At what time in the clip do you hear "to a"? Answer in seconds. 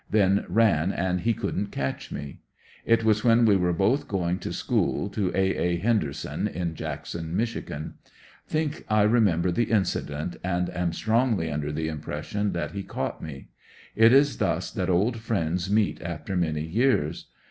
5.13-5.55